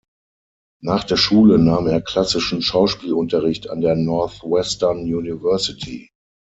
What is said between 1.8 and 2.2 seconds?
er